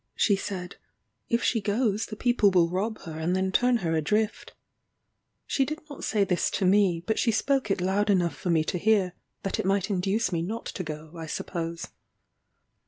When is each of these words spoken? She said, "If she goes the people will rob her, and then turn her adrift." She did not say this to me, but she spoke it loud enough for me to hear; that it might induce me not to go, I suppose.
She 0.15 0.35
said, 0.35 0.77
"If 1.29 1.43
she 1.43 1.61
goes 1.61 2.07
the 2.07 2.15
people 2.15 2.49
will 2.49 2.71
rob 2.71 3.01
her, 3.01 3.19
and 3.19 3.35
then 3.35 3.51
turn 3.51 3.77
her 3.85 3.93
adrift." 3.95 4.53
She 5.45 5.63
did 5.63 5.77
not 5.91 6.03
say 6.03 6.23
this 6.23 6.49
to 6.57 6.65
me, 6.65 7.03
but 7.05 7.19
she 7.19 7.29
spoke 7.31 7.69
it 7.69 7.81
loud 7.81 8.09
enough 8.09 8.35
for 8.35 8.49
me 8.49 8.63
to 8.63 8.79
hear; 8.79 9.13
that 9.43 9.59
it 9.59 9.65
might 9.67 9.91
induce 9.91 10.31
me 10.31 10.41
not 10.41 10.65
to 10.65 10.83
go, 10.83 11.13
I 11.15 11.27
suppose. 11.27 11.89